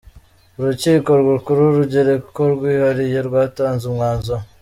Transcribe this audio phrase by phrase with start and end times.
[0.59, 4.41] Urukiko Rukuru urugereko rwihariye rwatanze umwanzuro.